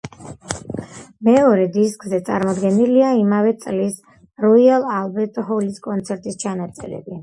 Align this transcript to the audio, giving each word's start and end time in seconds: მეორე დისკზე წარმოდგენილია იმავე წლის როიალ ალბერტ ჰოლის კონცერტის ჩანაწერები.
მეორე 1.29 1.67
დისკზე 1.75 2.21
წარმოდგენილია 2.31 3.13
იმავე 3.21 3.55
წლის 3.67 4.03
როიალ 4.49 4.91
ალბერტ 4.99 5.43
ჰოლის 5.53 5.83
კონცერტის 5.91 6.47
ჩანაწერები. 6.47 7.19